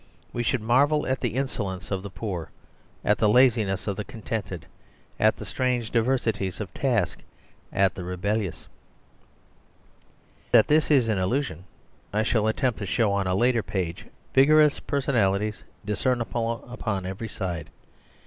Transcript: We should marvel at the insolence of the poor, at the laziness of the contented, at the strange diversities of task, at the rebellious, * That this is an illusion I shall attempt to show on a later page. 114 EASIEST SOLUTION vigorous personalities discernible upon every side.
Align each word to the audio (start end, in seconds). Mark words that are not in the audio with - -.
We 0.33 0.41
should 0.41 0.63
marvel 0.63 1.05
at 1.05 1.19
the 1.19 1.35
insolence 1.35 1.91
of 1.91 2.01
the 2.01 2.09
poor, 2.09 2.49
at 3.05 3.19
the 3.19 3.29
laziness 3.29 3.85
of 3.85 3.95
the 3.97 4.03
contented, 4.03 4.65
at 5.19 5.35
the 5.37 5.45
strange 5.45 5.91
diversities 5.91 6.59
of 6.59 6.73
task, 6.73 7.19
at 7.71 7.93
the 7.93 8.03
rebellious, 8.03 8.67
* 9.59 10.51
That 10.53 10.65
this 10.69 10.89
is 10.89 11.07
an 11.07 11.19
illusion 11.19 11.65
I 12.11 12.23
shall 12.23 12.47
attempt 12.47 12.79
to 12.79 12.87
show 12.87 13.11
on 13.11 13.27
a 13.27 13.35
later 13.35 13.61
page. 13.61 14.05
114 14.33 14.33
EASIEST 14.33 14.33
SOLUTION 14.33 14.33
vigorous 14.33 14.79
personalities 15.59 15.63
discernible 15.85 16.65
upon 16.67 17.05
every 17.05 17.27
side. 17.27 17.69